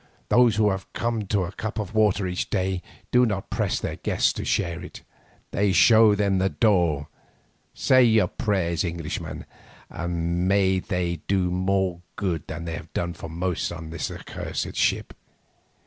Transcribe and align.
"Those 0.29 0.55
who 0.55 0.71
have 0.71 0.91
come 0.93 1.27
to 1.27 1.43
a 1.43 1.51
cup 1.51 1.77
of 1.77 1.93
water 1.93 2.25
each 2.25 2.45
a 2.45 2.49
day, 2.49 2.81
do 3.11 3.23
not 3.23 3.51
press 3.51 3.79
their 3.79 3.97
guests 3.97 4.33
to 4.33 4.43
share 4.43 4.81
it. 4.81 5.03
They 5.51 5.71
show 5.73 6.15
them 6.15 6.39
the 6.39 6.49
door. 6.49 7.07
Say 7.75 8.05
your 8.05 8.27
prayers, 8.27 8.83
Englishman, 8.83 9.45
and 9.91 10.47
may 10.47 10.79
they 10.79 11.17
do 11.27 11.43
you 11.43 11.51
more 11.51 12.01
good 12.15 12.47
than 12.47 12.65
they 12.65 12.73
have 12.73 12.91
done 12.93 13.13
for 13.13 13.29
most 13.29 13.71
on 13.71 13.91
this 13.91 14.09
accursed 14.09 14.75
ship. 14.75 15.13